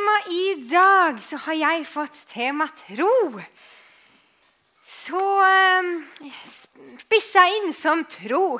[0.00, 3.40] tema i dag så har jeg fått tema tro.
[4.90, 6.38] Så eh,
[6.98, 8.58] spissa inn som tro.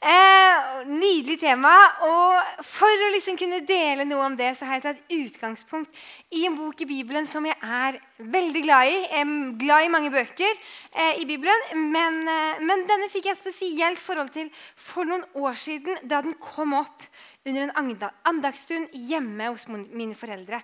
[0.00, 1.72] Eh, nydelig tema.
[2.06, 6.00] Og for å liksom kunne dele noe om det, så har jeg tatt utgangspunkt
[6.32, 8.96] i en bok i Bibelen som jeg er veldig glad i.
[9.04, 13.36] Jeg er glad i mange bøker eh, i Bibelen, men, eh, men, denne fikk jeg
[13.36, 17.04] et spesielt forhold til for noen år siden, da den kom opp
[17.46, 20.60] under en andagsstund hjemme hos mine foreldre.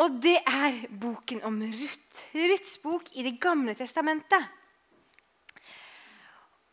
[0.00, 2.22] Og det er boken om Ruth.
[2.34, 4.42] Ruths bok i Det gamle testamentet.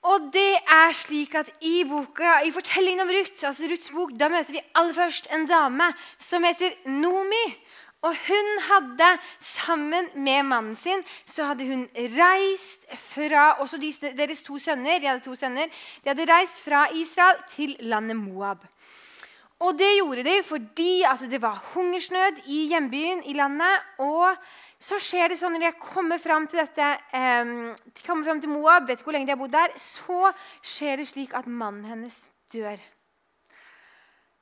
[0.01, 4.31] Og det er slik at I boka, i fortellingen om Ruth, altså Ruths bok, da
[4.33, 7.43] møter vi aller først en dame som heter Nomi.
[8.01, 11.85] Og hun hadde, sammen med mannen sin, så hadde hun
[12.17, 15.69] reist fra også deres to sønner, de hadde to sønner,
[16.01, 18.65] de hadde reist fra Israel til landet Moab.
[19.61, 23.87] Og det gjorde de fordi altså, det var hungersnød i hjembyen i landet.
[23.99, 24.35] og
[24.81, 27.51] så skjer det sånn når jeg kommer fram til dette, eh,
[28.01, 30.31] kommer fram til Moab, vet ikke hvor lenge de har bodd der, så
[30.65, 32.17] skjer det slik at mannen hennes
[32.49, 32.81] dør.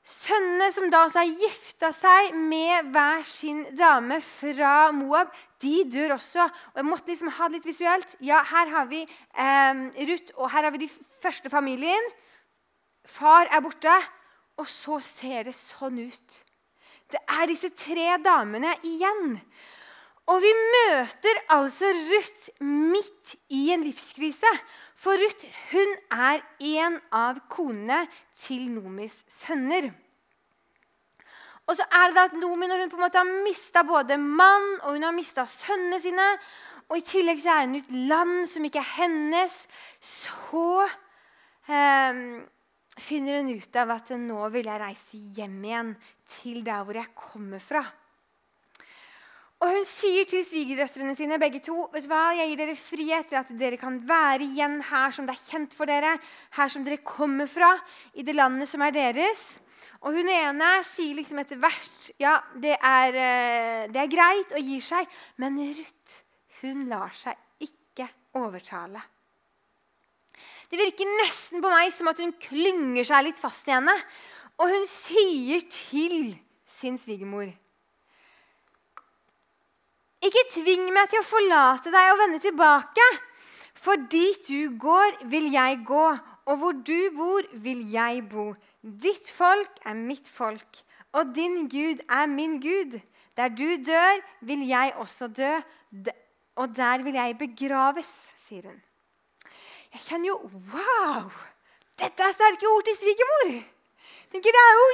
[0.10, 6.16] Sønnene som da også har gifta seg med hver sin dame fra Moab, de dør
[6.16, 6.48] også.
[6.72, 8.16] Og jeg måtte liksom ha det litt visuelt.
[8.24, 12.10] Ja, Her har vi eh, Ruth, og her har vi de første familien.
[13.06, 14.00] Far er borte,
[14.60, 16.40] og så ser det sånn ut.
[17.10, 19.40] Det er disse tre damene igjen.
[20.30, 24.52] Og vi møter altså Ruth midt i en livskrise.
[25.00, 28.04] For Ruth hun er en av konene
[28.38, 29.90] til Nomis sønner.
[31.70, 34.18] Og så er det da at Nomi, når hun på en måte har mista både
[34.18, 36.30] mann og hun har mista sønnene sine,
[36.90, 39.58] og i tillegg så er hun i et land som ikke er hennes,
[40.02, 40.88] så
[41.70, 42.24] eh,
[43.04, 45.96] finner hun ut av at nå vil jeg reise hjem igjen
[46.30, 47.84] til der hvor jeg kommer fra.
[49.60, 53.28] Og hun sier til svigerdøtrene sine begge to, vet du hva, jeg gir dere frihet
[53.28, 56.14] til at dere kan være igjen her som det er kjent for dere,
[56.56, 57.74] her som dere kommer fra,
[58.16, 59.58] i det landet som er deres.
[60.00, 64.64] Og hun ene sier liksom etter hvert ja, det er, eh, det er greit og
[64.64, 65.12] gir seg.
[65.44, 66.22] Men Ruth
[66.62, 67.36] hun lar seg
[67.68, 68.08] ikke
[68.40, 69.02] overtale.
[70.70, 73.96] Det virker nesten på meg som at hun klynger seg litt fast i henne.
[74.60, 76.36] Og hun sier til
[76.70, 77.50] sin svigermor
[80.26, 83.06] ikke tving meg til å forlate deg og vende tilbake.
[83.80, 86.08] For dit du går, vil jeg gå,
[86.50, 88.52] og hvor du bor, vil jeg bo.
[88.82, 90.82] Ditt folk er mitt folk,
[91.16, 93.00] og din Gud er min Gud.
[93.40, 95.54] Der du dør, vil jeg også dø,
[96.60, 98.82] og der vil jeg begraves, sier hun.
[99.94, 100.38] Jeg kjenner jo
[100.74, 101.30] Wow!
[102.00, 103.60] Dette er sterke ord til svigermor.
[104.30, 104.90] Det er jo,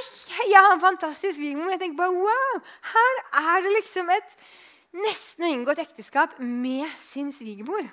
[0.48, 1.70] Jeg har en fantastisk svigermor.
[1.70, 2.62] Jeg tenker bare, wow,
[2.92, 4.36] Her er det liksom et
[4.96, 7.84] nesten inngått ekteskap med sin svigermor.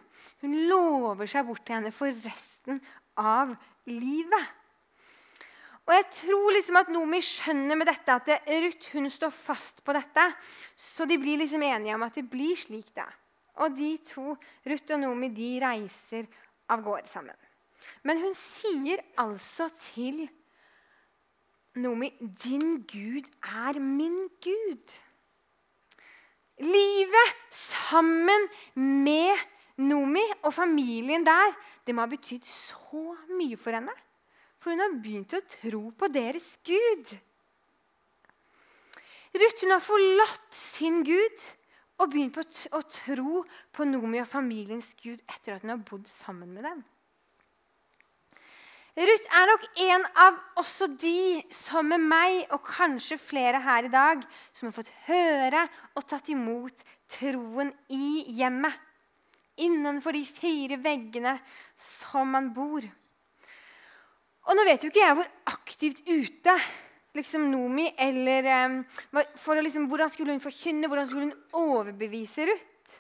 [0.41, 2.79] Hun lover seg bort til henne for resten
[3.19, 3.55] av
[3.89, 4.51] livet.
[5.83, 8.29] Og jeg tror liksom at Nomi skjønner med dette at
[8.63, 10.23] Ruth hun står fast på dette.
[10.79, 12.93] Så de blir liksom enige om at det blir slik.
[12.95, 13.09] da.
[13.59, 16.29] Og de to, Ruth og Nomi, de reiser
[16.72, 17.35] av gårde sammen.
[18.03, 20.24] Men hun sier altså til
[21.75, 25.00] Nomi 'Din Gud er min Gud'.
[26.62, 29.38] Livet sammen med
[29.78, 31.56] Nomi og familien der
[31.88, 33.94] det må ha betydd så mye for henne.
[34.59, 37.18] For hun har begynt å tro på deres Gud.
[39.34, 41.47] Ruth hun har forlatt sin Gud
[42.03, 42.37] og begynt
[42.75, 43.43] å tro
[43.73, 46.81] på Nomi og familiens Gud etter at hun har bodd sammen med dem.
[48.93, 53.93] Ruth er nok en av også de som med meg, og kanskje flere her i
[53.93, 54.21] dag,
[54.53, 55.63] som har fått høre
[55.97, 58.75] og tatt imot troen i hjemmet.
[59.65, 61.39] Innenfor de fire veggene
[61.77, 62.85] som man bor.
[64.43, 66.55] Og nå vet jo ikke jeg hvor aktivt ute
[67.13, 68.84] liksom Nomi eller
[69.38, 72.98] for liksom, Hvordan skulle hun forkynne, hvordan skulle hun overbevise Ruth?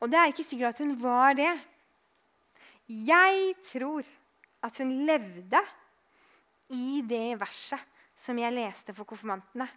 [0.00, 1.50] Og det er ikke sikkert at hun var det.
[2.88, 4.06] Jeg tror
[4.62, 5.60] at hun levde
[6.74, 7.82] i det verset
[8.18, 9.68] som jeg leste for konfirmantene.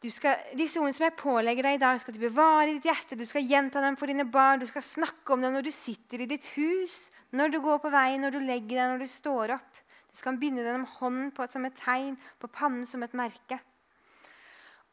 [0.00, 3.18] Skal, disse ordene som jeg pålegger deg i dag, skal du bevare i ditt hjerte.
[3.20, 4.62] Du skal gjenta dem for dine barn.
[4.62, 7.92] Du skal snakke om dem når du sitter i ditt hus, når du går på
[7.92, 9.82] veien, når du legger deg, når du står opp.
[10.10, 13.60] Du skal binde den om hånden på, som et tegn, på pannen som et merke.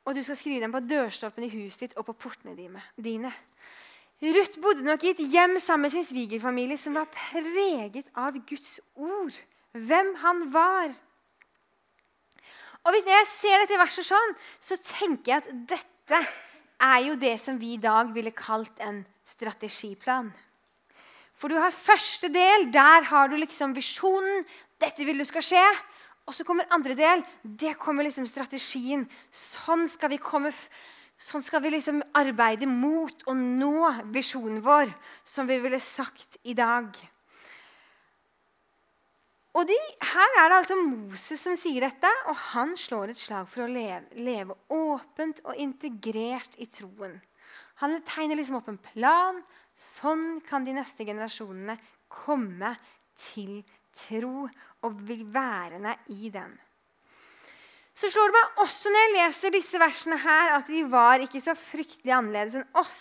[0.07, 3.33] Og du skal skrive den på dørstolpen i huset ditt og på portene dine.
[4.21, 8.79] Ruth bodde nok i et hjem sammen med sin svigerfamilie som var preget av Guds
[8.95, 9.35] ord.
[9.73, 10.93] Hvem han var.
[12.87, 14.33] Og hvis jeg ser dette verset sånn,
[14.63, 16.21] så tenker jeg at dette
[16.87, 20.31] er jo det som vi i dag ville kalt en strategiplan.
[21.37, 22.69] For du har første del.
[22.73, 24.45] Der har du liksom visjonen.
[24.81, 25.65] Dette vil du skal skje.
[26.27, 27.23] Og så kommer andre del.
[27.43, 29.05] Det kommer liksom strategien.
[29.31, 30.53] Sånn skal vi komme
[31.17, 34.91] Sånn skal vi liksom arbeide mot å nå visjonen vår,
[35.25, 36.91] som vi ville sagt i dag.
[39.57, 43.49] Og de, Her er det altså Moses som sier dette, og han slår et slag
[43.49, 47.17] for å leve, leve åpent og integrert i troen.
[47.81, 49.41] Han tegner liksom opp en plan.
[49.77, 51.75] Sånn kan de neste generasjonene
[52.09, 52.71] komme
[53.17, 53.59] til
[53.93, 54.47] tro
[54.85, 56.55] og bli værende i den.
[57.97, 61.41] Så slår det meg også når jeg leser disse versene her, at de var ikke
[61.41, 62.99] så fryktelig annerledes enn oss.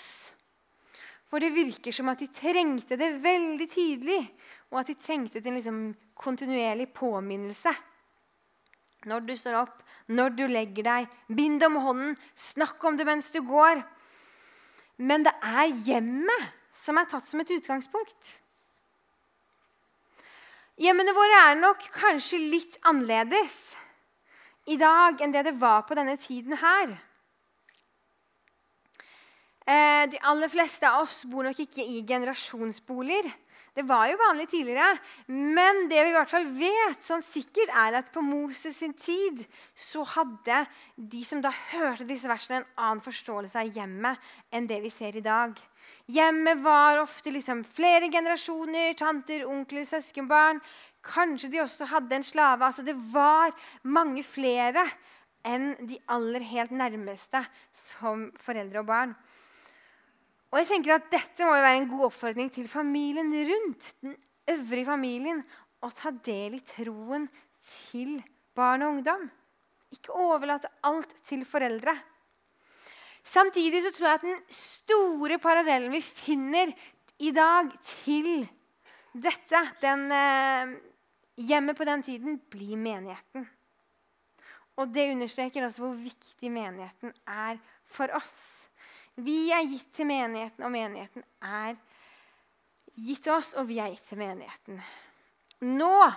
[1.27, 4.21] For det virker som at de trengte det veldig tydelig,
[4.73, 5.81] og at de trengte en liksom
[6.17, 7.73] kontinuerlig påminnelse.
[9.07, 13.29] Når du står opp, når du legger deg, bind om hånden, snakk om det mens
[13.35, 13.83] du går.
[14.97, 18.37] Men det er hjemmet som er tatt som et utgangspunkt.
[20.77, 23.57] Hjemmene våre er nok kanskje litt annerledes
[24.69, 26.93] i dag enn det det var på denne tiden her.
[29.67, 33.31] Eh, de aller fleste av oss bor nok ikke i generasjonsboliger.
[33.77, 34.97] Det var jo vanlig tidligere.
[35.29, 39.43] Men det vi i hvert fall vet sånn sikkert, er at på Moses sin tid
[39.77, 40.63] så hadde
[40.97, 45.19] de som da hørte disse versene, en annen forståelse av hjemmet enn det vi ser
[45.21, 45.53] i dag.
[46.09, 48.95] Hjemmet var ofte liksom flere generasjoner.
[48.97, 50.63] Tanter, onkler, søskenbarn.
[51.07, 52.65] Kanskje de også hadde en slave.
[52.65, 53.53] Altså Det var
[53.85, 54.87] mange flere
[55.47, 57.45] enn de aller helt nærmeste
[57.77, 59.17] som foreldre og barn.
[60.57, 64.15] Og jeg tenker at Dette må jo være en god oppfordring til familien rundt, den
[64.49, 65.43] øvrige familien,
[65.85, 67.27] å ta del i troen
[67.61, 68.15] til
[68.57, 69.27] barn og ungdom.
[69.93, 71.93] Ikke overlate alt til foreldre.
[73.21, 76.73] Samtidig så tror jeg at den store parallellen vi finner
[77.21, 78.47] i dag til
[79.13, 80.73] dette, den, eh,
[81.37, 83.45] hjemmet på den tiden, blir menigheten.
[84.81, 88.71] Og det understreker også hvor viktig menigheten er for oss.
[89.17, 91.77] Vi er gitt til menigheten, og menigheten er
[92.97, 94.81] gitt oss, og vi er gitt til menigheten.
[95.65, 96.11] Nå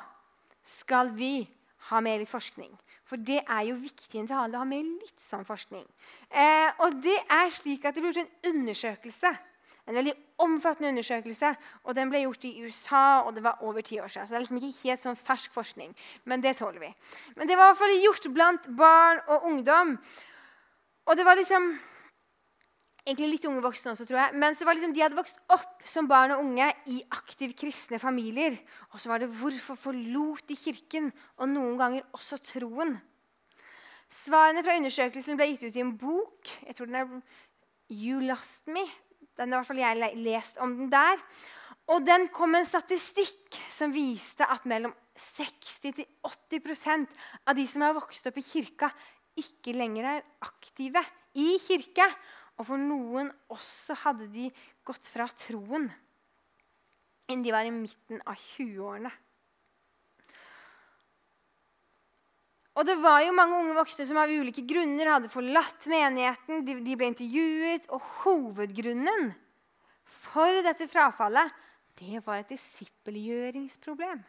[0.66, 1.48] skal vi
[1.90, 2.72] ha med litt forskning.
[3.08, 5.86] For det er jo viktig i en tale å ha med litt sånn forskning.
[6.30, 9.32] Eh, og det er slik at det ble gjort en undersøkelse.
[9.90, 10.14] En veldig
[10.44, 11.54] omfattende undersøkelse.
[11.84, 14.28] og Den ble gjort i USA, og det var over ti år siden.
[14.28, 15.96] Så det er liksom ikke helt sånn fersk forskning,
[16.30, 16.92] men det tåler vi.
[17.40, 19.96] Men det var i hvert fall gjort blant barn og ungdom.
[21.10, 21.72] Og det var liksom
[23.06, 24.40] egentlig litt unge voksne også, tror jeg.
[24.42, 28.00] Men så var liksom, de hadde vokst opp som barn og unge i aktiv kristne
[28.02, 28.58] familier.
[28.94, 32.98] Og så var det hvorfor forlot de kirken, og noen ganger også troen.
[34.10, 36.50] Svarene fra undersøkelsen ble gitt ut i en bok.
[36.66, 37.12] Jeg tror den er
[37.94, 38.84] You Lost Me.
[39.38, 41.22] Den har i hvert fall jeg lest om den der.
[41.90, 47.08] Og den kom med en statistikk som viste at mellom 60-80%
[47.46, 48.90] av de som har vokst opp i kirka,
[49.40, 51.02] ikke lenger er aktive
[51.40, 52.06] i kirke.
[52.60, 54.50] Og for noen også hadde de
[54.88, 55.88] gått fra troen
[57.30, 59.12] innen de var i midten av 20-årene.
[62.80, 66.64] Og det var jo mange unge voksne som av ulike grunner hadde forlatt menigheten.
[66.66, 69.34] De, de ble intervjuet, og hovedgrunnen
[70.10, 71.54] for dette frafallet
[72.00, 74.22] det var et disippelgjøringsproblem.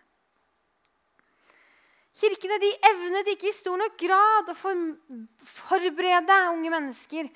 [2.21, 7.31] Kirkene de evnet ikke i stor nok grad å forberede unge mennesker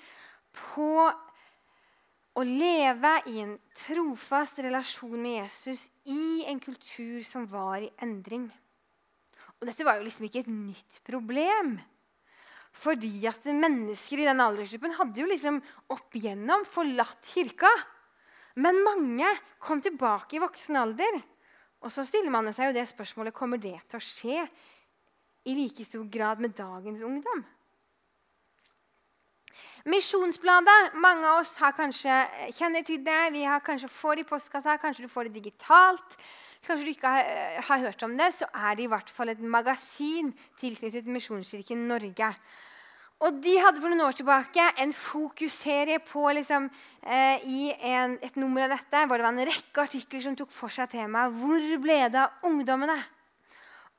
[0.55, 0.91] på
[2.35, 8.49] å leve i en trofast relasjon med Jesus i en kultur som var i endring.
[9.61, 11.77] Og dette var jo liksom ikke et nytt problem.
[12.75, 15.61] Fordi at mennesker i den aldersgruppen hadde jo liksom
[15.95, 17.71] opp igjennom forlatt kirka.
[18.59, 19.31] Men mange
[19.63, 21.21] kom tilbake i voksen alder.
[21.87, 24.43] Og så stiller man seg jo det spørsmålet kommer det til å skje
[25.45, 27.45] i like stor grad med dagens ungdom.
[29.85, 30.95] Misjonsbladet.
[30.97, 33.33] Mange av oss kanskje, eh, kjenner til det.
[33.33, 36.17] Vi har kanskje får det i postkassa, kanskje du får det digitalt.
[36.65, 39.29] Kanskje du ikke har, eh, har, hørt om det, så er det i hvert fall
[39.29, 42.35] et magasin tilknyttet Misjonskirken Norge.
[43.21, 46.71] Og De hadde for noen år tilbake en fokusserie på liksom,
[47.03, 50.51] eh, i en, et nummer av dette, hvor det var en rekke artikler som tok
[50.51, 53.05] for seg temaet 'Hvor ble det av ungdommene?'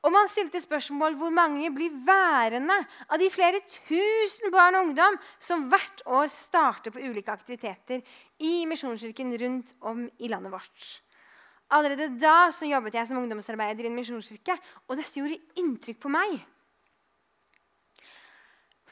[0.04, 2.76] Og man stilte spørsmål hvor mange blir værende
[3.08, 8.04] av de flere tusen barn og ungdom som hvert år starter på ulike aktiviteter
[8.38, 10.86] i Misjonskirken rundt om i landet vårt.
[11.74, 14.54] Allerede da så jobbet jeg som ungdomsarbeider i en misjonskirke,
[14.86, 16.36] og dette gjorde inntrykk på meg.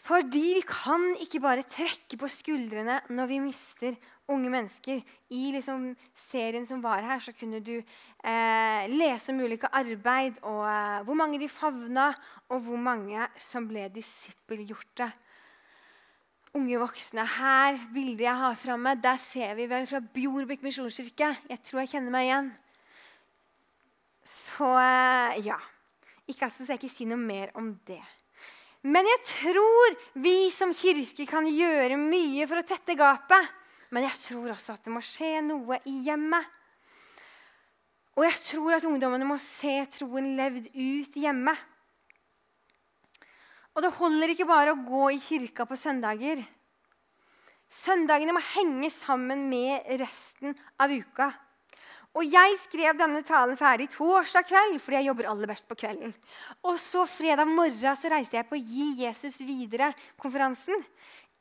[0.04, 3.94] Fordi vi kan ikke bare trekke på skuldrene når vi mister
[4.28, 5.00] unge mennesker.
[5.32, 10.60] I liksom serien som var her, så kunne du eh, lese om ulike arbeid og
[10.68, 12.10] eh, hvor mange de favna,
[12.52, 15.08] og hvor mange som ble disippelgjorte.
[16.54, 17.24] Unge voksne.
[17.38, 21.32] Her, bildet jeg har framme, der ser vi vel fra Bjorbekk misjonskirke.
[21.48, 22.52] Jeg tror jeg kjenner meg igjen.
[24.34, 25.56] Så eh, ja.
[26.28, 28.02] Ikke altså, så jeg ikke si noe mer om det.
[28.84, 33.52] Men jeg tror vi som kirke kan gjøre mye for å tette gapet.
[33.94, 36.44] Men jeg tror også at det må skje noe i hjemmet.
[38.14, 41.54] Og jeg tror at ungdommene må se troen levd ut hjemme.
[43.74, 46.42] Og det holder ikke bare å gå i kirka på søndager.
[47.74, 51.32] Søndagene må henge sammen med resten av uka.
[52.14, 56.14] Og jeg skrev denne talen ferdig torsdag kveld, fordi jeg jobber aller best på kvelden.
[56.62, 60.84] Og så fredag morgen så reiste jeg på Gi Jesus videre-konferansen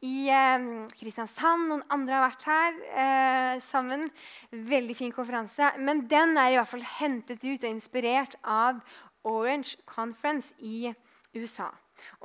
[0.04, 0.66] i eh,
[0.98, 1.70] Kristiansand.
[1.70, 4.08] Noen andre har vært her eh, sammen.
[4.50, 5.76] Veldig fin konferanse.
[5.78, 8.82] Men den er i hvert fall hentet ut og inspirert av
[9.30, 10.90] Orange Conference i
[11.38, 11.70] USA.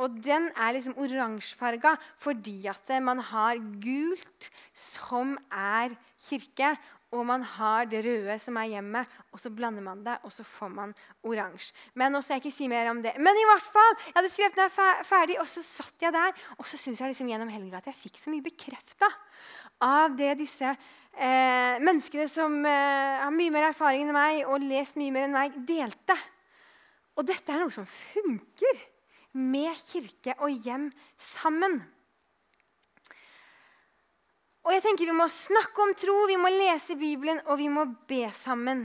[0.01, 5.93] Og den er liksom oransjefarga fordi at man har gult, som er
[6.29, 6.73] kirke,
[7.09, 10.45] og man har det røde som er hjemmet, og så blander man det, og så
[10.45, 10.91] får man
[11.25, 11.73] oransje.
[11.97, 13.15] Men nå skal jeg ikke si mer om det.
[13.17, 14.75] Men i hvert fall, jeg hadde skrevet den
[15.09, 16.37] ferdig, og så satt jeg der.
[16.59, 19.09] Og så syns jeg liksom gjennom helga at jeg fikk så mye bekrefta
[19.89, 24.99] av det disse eh, menneskene som eh, har mye mer erfaring enn meg og lest
[25.01, 26.17] mye mer enn meg, delte.
[27.17, 28.85] Og dette er noe som funker
[29.39, 31.81] med kirke og hjem sammen.
[34.69, 37.87] Og jeg tenker Vi må snakke om tro, vi må lese Bibelen, og vi må
[38.09, 38.85] be sammen.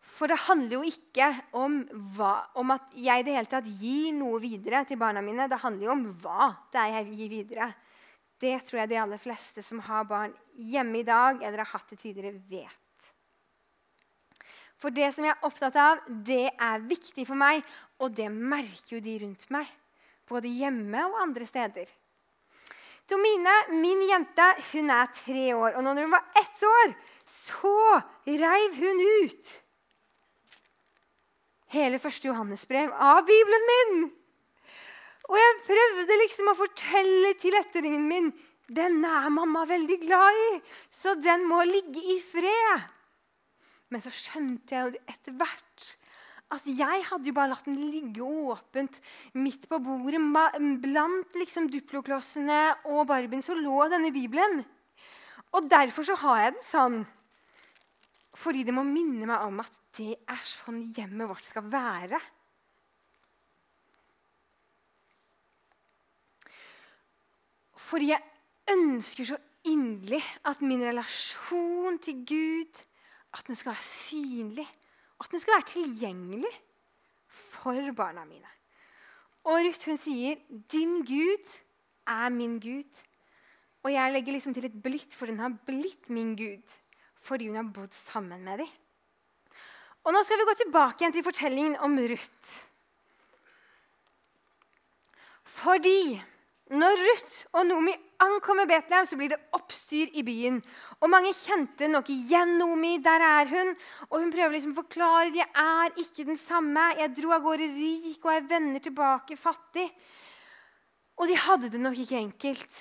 [0.00, 1.28] For det handler jo ikke
[1.60, 1.76] om,
[2.16, 5.44] hva, om at jeg i det hele tatt gir noe videre til barna mine.
[5.44, 7.68] Det handler jo om hva det er jeg gir videre.
[8.40, 11.92] Det tror jeg de aller fleste som har barn hjemme i dag, eller har hatt
[11.92, 13.12] det tidligere, vet.
[14.80, 17.60] For det som jeg er opptatt av, det er viktig for meg,
[18.00, 19.68] og det merker jo de rundt meg.
[20.26, 21.92] Både hjemme og andre steder.
[23.12, 25.76] Tomine, min jente, hun er tre år.
[25.76, 26.94] Og når hun var ett år,
[27.28, 27.74] så
[28.24, 29.58] reiv hun ut
[31.72, 34.00] hele første Johannesbrev av Bibelen min.
[35.28, 38.32] Og jeg prøvde liksom å fortelle til ettåringen min
[38.72, 40.50] den er mamma veldig glad i,
[40.88, 42.86] så den må ligge i fred.
[43.92, 45.71] Men så skjønte jeg jo etter hvert
[46.52, 48.98] at jeg hadde jo bare latt den ligge åpent
[49.38, 50.20] midt på bordet.
[50.82, 52.60] Blant liksom duploklossene
[52.92, 54.60] og Barbien så lå denne Bibelen.
[55.56, 57.00] Og derfor så har jeg den sånn.
[58.36, 62.20] Fordi det må minne meg om at det er sånn hjemmet vårt skal være.
[67.76, 72.80] Fordi jeg ønsker så inderlig at min relasjon til Gud
[73.36, 74.68] at den skal være synlig
[75.22, 76.52] at den skal være tilgjengelig
[77.32, 78.48] for barna mine.
[79.44, 81.58] Og Ruth hun sier, 'Din Gud
[82.06, 83.02] er min Gud'.
[83.82, 86.78] Og jeg legger liksom til et blitt, for den har blitt min Gud
[87.22, 88.66] fordi hun har bodd sammen med dem.
[90.04, 92.54] Og Nå skal vi gå tilbake igjen til fortellingen om Ruth.
[95.44, 96.18] Fordi
[96.74, 100.60] når Ruth og Nomi ankommer Betlehem, så blir det oppstyr i byen.
[101.00, 102.96] Og Mange kjente nok igjen Nomi.
[103.02, 103.74] Der er hun.
[104.10, 106.92] Og hun prøver liksom å forklare de er ikke den samme.
[106.98, 109.88] Jeg dro av gårde rik, og jeg vender tilbake fattig.
[111.20, 112.78] Og de hadde det nok ikke enkelt.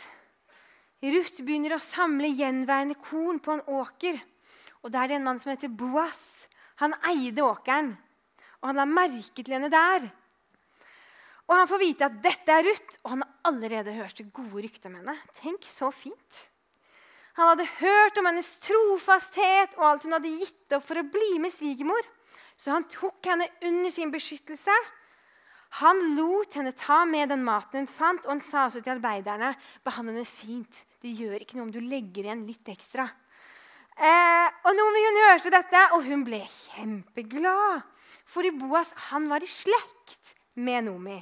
[1.01, 4.19] Ruth begynner å samle gjenværende korn på en åker.
[4.81, 6.47] Og der er det en mann som heter Boas.
[6.81, 7.91] Han eide åkeren,
[8.61, 10.07] og han la merke til henne der.
[11.51, 14.63] Og han får vite at dette er Ruth, og han har allerede hørt det gode
[14.63, 15.17] ryktet om henne.
[15.35, 16.37] Tenk så fint.
[17.35, 21.41] Han hadde hørt om hennes trofasthet og alt hun hadde gitt opp for å bli
[21.43, 22.07] med svigermor.
[22.55, 24.73] Så han tok henne under sin beskyttelse.
[25.81, 29.51] Han lot henne ta med den maten hun fant, og han sa også til arbeiderne
[29.83, 30.83] behandle henne fint.
[31.03, 33.09] Det gjør ikke noe om du legger igjen litt ekstra.
[33.91, 37.83] Eh, og Nomi hun hørte dette, og hun ble kjempeglad.
[38.31, 41.19] Fordi Boas han var i slekt med Nomi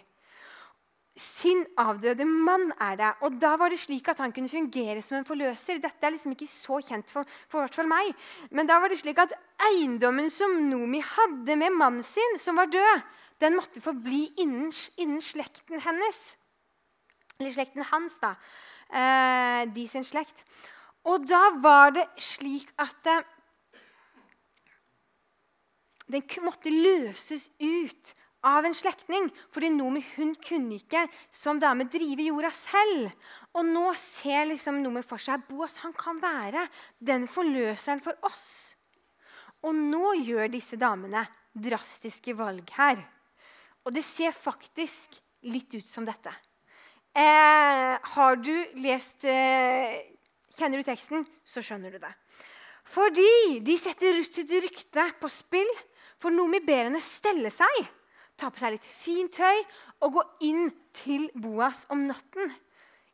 [1.20, 3.12] sin avdøde mann er det.
[3.28, 5.82] Og da var det slik at han kunne fungere som en forløser.
[5.84, 8.12] Dette er liksom ikke så kjent for, for hvert fall meg.
[8.56, 9.36] Men da var det slik at
[9.70, 13.06] eiendommen som Nomi hadde med mannen sin, som var død,
[13.40, 16.20] den måtte forbli innen, innen slekten hennes.
[17.40, 18.34] Eller slekten hans, da.
[18.90, 20.44] Eh, de sin slekt.
[21.08, 23.28] Og da var det slik at eh,
[26.10, 28.16] den måtte løses ut
[28.46, 29.30] av en slektning.
[29.54, 33.14] Fordi Nomi hun kunne ikke som dame drive jorda selv.
[33.58, 36.66] Og nå ser liksom Nomi for seg Boas han kan være
[37.00, 38.76] den forløseren for oss.
[39.66, 41.26] Og nå gjør disse damene
[41.58, 43.02] drastiske valg her.
[43.84, 45.18] Og det ser faktisk
[45.50, 46.32] litt ut som dette.
[47.16, 48.54] Eh, har du
[48.84, 50.16] lest eh,
[50.50, 52.10] Kjenner du teksten, så skjønner du det.
[52.90, 55.70] Fordi de setter Ruth sitt rykte på spill.
[56.20, 57.78] For Nomi ber henne stelle seg,
[58.40, 59.62] ta på seg litt fint tøy
[60.06, 62.52] og gå inn til Boas om natten.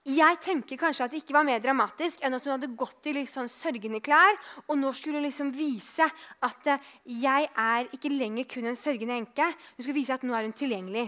[0.06, 3.16] Jeg tenker kanskje at det ikke var mer dramatisk enn at hun hadde gått i
[3.16, 4.38] litt sånn sørgende klær,
[4.70, 6.06] og nå skulle hun liksom vise
[6.46, 9.48] at eh, jeg er ikke lenger kun en sørgende enke.
[9.50, 11.08] Hun skulle vise at nå er hun tilgjengelig.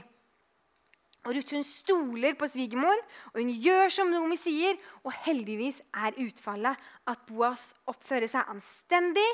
[1.28, 2.98] Og Ruth hun stoler på svigermor,
[3.36, 4.80] og hun gjør som Nomi sier.
[5.06, 9.28] Og heldigvis er utfallet at Boas oppfører seg anstendig.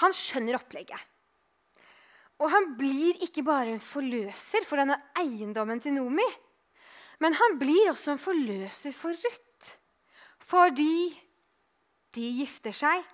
[0.00, 0.96] Han skjønner opplegget.
[2.42, 6.26] Og han blir ikke bare en forløser for denne eiendommen til Nomi,
[7.22, 9.76] men han blir også en forløser for Ruth.
[10.44, 11.14] Fordi
[12.14, 13.04] de gifter seg.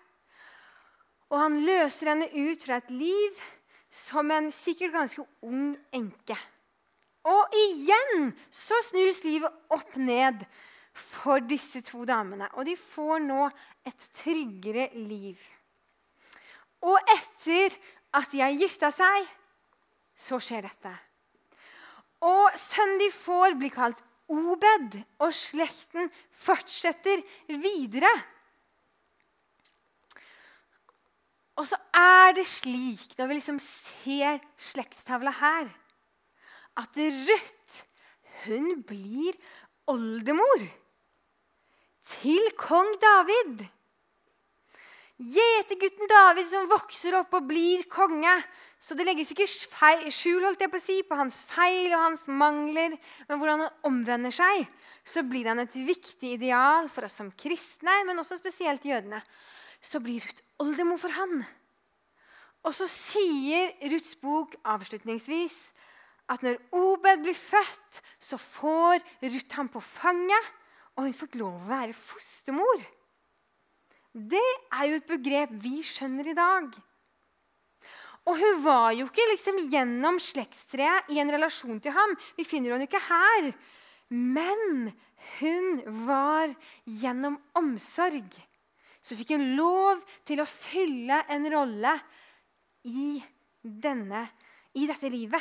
[1.31, 3.43] Og han løser henne ut fra et liv
[3.91, 6.37] som en sikkert ganske ung enke.
[7.29, 10.43] Og igjen så snus livet opp ned
[10.97, 12.49] for disse to damene.
[12.57, 13.47] Og de får nå
[13.87, 15.39] et tryggere liv.
[16.81, 17.77] Og etter
[18.17, 19.29] at de har gifta seg,
[20.17, 20.93] så skjer dette.
[22.27, 28.11] Og sønnen de får, blir kalt Obed, og slekten fortsetter videre.
[31.59, 34.39] Og så er det slik, når vi liksom ser
[34.71, 35.73] slektstavla her
[36.79, 37.83] at Ruth
[38.47, 39.35] hun blir
[39.91, 40.63] oldemor
[42.07, 43.67] til kong David.
[45.21, 48.33] Gjetergutten David som vokser opp og blir konge.
[48.81, 52.25] Så det legges ikke skjul holdt jeg på, å si, på hans feil og hans
[52.33, 52.95] mangler.
[53.29, 54.65] Men hvordan han omvender seg,
[55.05, 59.21] så blir han et viktig ideal for oss som kristne, men også spesielt jødene.
[59.85, 61.43] Så blir Ruth oldemor for han.
[62.65, 65.59] Og så sier Ruths bok avslutningsvis
[66.33, 70.51] at når Obed blir født, så får Ruth ham på fanget,
[70.97, 72.85] og hun får lov å være fostermor.
[74.11, 76.71] Det er jo et begrep vi skjønner i dag.
[78.29, 82.17] Og hun var jo ikke liksom gjennom slektstreet i en relasjon til ham.
[82.37, 83.53] Vi finner henne ikke her.
[84.11, 84.91] Men
[85.39, 86.53] hun var
[86.85, 88.35] gjennom omsorg.
[89.01, 91.95] Så fikk hun lov til å fylle en rolle
[92.91, 93.17] i,
[93.63, 94.27] denne,
[94.77, 95.41] i dette livet.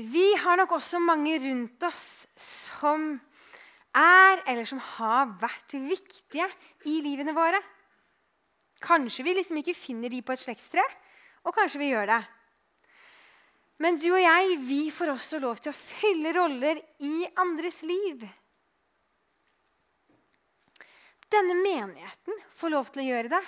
[0.00, 3.12] Vi har nok også mange rundt oss som
[3.96, 6.46] er, eller som har vært viktige
[6.88, 7.60] i livene våre.
[8.80, 10.84] Kanskje vi liksom ikke finner de på et slektstre,
[11.44, 12.20] og kanskje vi gjør det.
[13.80, 18.26] Men du og jeg vi får også lov til å fylle roller i andres liv.
[21.30, 23.42] Denne menigheten får lov til å gjøre det.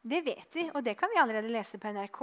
[0.00, 2.22] Det vet vi, og det kan vi allerede lese på NRK.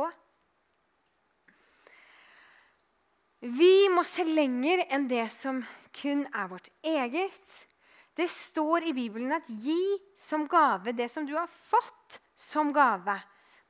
[3.47, 5.61] Vi må se lenger enn det som
[5.95, 7.51] kun er vårt eget.
[8.17, 13.21] Det står i Bibelen at 'gi som gave det som du har fått som gave'.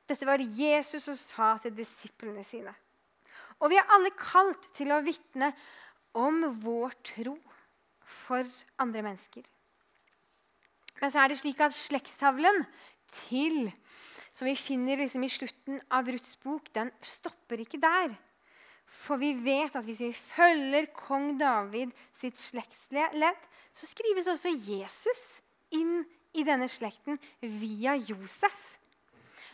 [0.08, 2.74] Dette var det Jesus som sa til disiplene sine.
[3.60, 5.52] Og vi er alle kalt til å vitne
[6.14, 7.36] om vår tro
[8.02, 8.46] for
[8.78, 9.44] andre mennesker.
[11.00, 12.64] Men så er det slik at slektstavlen
[13.12, 13.68] til,
[14.32, 18.16] som vi finner liksom i slutten av Ruths bok, den stopper ikke der.
[18.88, 25.22] For vi vet at hvis vi følger kong David sitt slektsledd, så skrives også Jesus
[25.76, 26.02] inn
[26.36, 28.78] i denne slekten via Josef.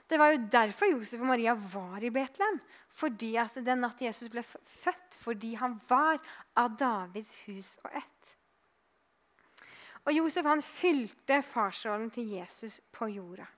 [0.08, 2.60] Det var jo derfor Josef og Maria var i Betlehem.
[2.94, 6.20] Fordi at den natt Jesus ble født, fordi han var
[6.54, 8.34] av Davids hus og ett.
[10.04, 13.48] Og Josef han fylte farsrollen til Jesus på jorda.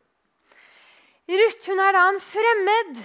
[1.26, 3.00] Ruth hun er da en fremmed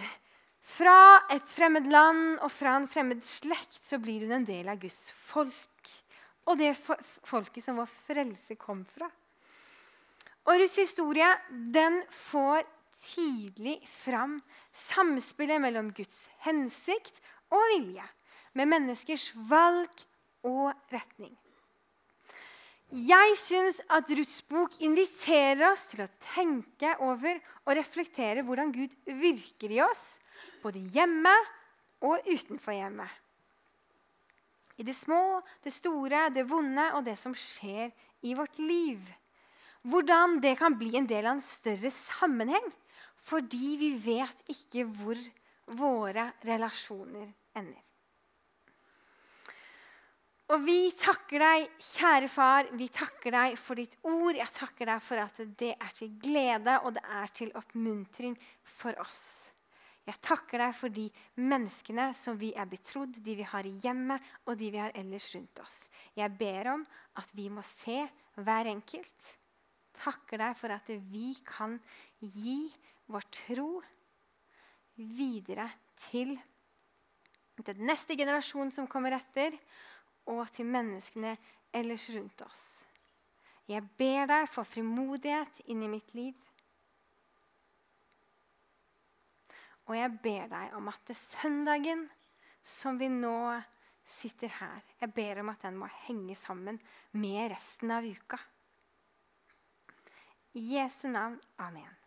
[0.61, 4.79] fra et fremmed land og fra en fremmed slekt så blir hun en del av
[4.81, 5.67] Guds folk.
[6.49, 9.09] Og det folket som vår frelse kom fra.
[10.49, 11.27] Og Ruths historie
[11.73, 14.39] den får tydelig fram
[14.75, 17.21] samspillet mellom Guds hensikt
[17.51, 18.05] og vilje,
[18.57, 20.03] med menneskers valg
[20.47, 21.35] og retning.
[22.91, 28.97] Jeg syns at Ruths bok inviterer oss til å tenke over og reflektere hvordan Gud
[29.07, 30.17] virker i oss
[30.59, 31.31] både hjemme
[32.03, 33.07] og utenfor hjemmet.
[34.75, 37.93] I det små, det store, det vonde og det som skjer
[38.27, 38.99] i vårt liv.
[39.87, 42.67] Hvordan det kan bli en del av en større sammenheng
[43.21, 45.19] fordi vi vet ikke hvor
[45.77, 47.90] våre relasjoner ender.
[50.51, 54.35] Og vi takker deg, kjære far, vi takker deg for ditt ord.
[54.35, 58.33] Jeg takker deg for at det er til glede og det er til oppmuntring
[58.67, 59.23] for oss.
[60.03, 61.05] Jeg takker deg for de
[61.39, 65.29] menneskene som vi er betrodd, de vi har i hjemmet og de vi har ellers
[65.37, 65.77] rundt oss.
[66.19, 66.83] Jeg ber om
[67.21, 68.01] at vi må se
[68.35, 69.29] hver enkelt.
[70.01, 71.77] Takker deg for at vi kan
[72.19, 72.65] gi
[73.07, 73.69] vår tro
[74.99, 75.69] videre
[76.09, 76.35] til
[77.61, 79.55] den neste generasjon som kommer etter
[80.31, 81.35] og til menneskene
[81.75, 82.63] ellers rundt oss.
[83.69, 86.37] Jeg ber deg for frimodighet inn i mitt liv.
[89.87, 92.07] Og jeg ber deg om at det søndagen
[92.63, 93.59] som vi nå
[94.11, 96.79] sitter her Jeg ber om at den må henge sammen
[97.15, 98.39] med resten av uka.
[100.53, 101.39] I Jesu navn.
[101.63, 102.00] Amen.